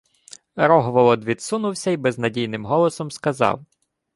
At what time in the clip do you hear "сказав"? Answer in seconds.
3.11-3.65